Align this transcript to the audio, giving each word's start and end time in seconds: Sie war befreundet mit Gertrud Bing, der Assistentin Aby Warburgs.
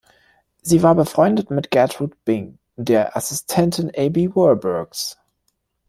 Sie 0.63 0.81
war 0.81 0.95
befreundet 0.95 1.51
mit 1.51 1.69
Gertrud 1.69 2.25
Bing, 2.25 2.57
der 2.75 3.15
Assistentin 3.15 3.91
Aby 3.95 4.33
Warburgs. 4.35 5.19